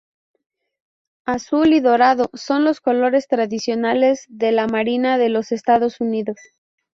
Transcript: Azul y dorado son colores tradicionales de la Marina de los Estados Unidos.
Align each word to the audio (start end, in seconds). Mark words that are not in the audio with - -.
Azul 1.27 1.73
y 1.73 1.79
dorado 1.79 2.31
son 2.33 2.65
colores 2.83 3.27
tradicionales 3.27 4.25
de 4.29 4.51
la 4.51 4.65
Marina 4.65 5.19
de 5.19 5.29
los 5.29 5.51
Estados 5.51 6.01
Unidos. 6.01 6.37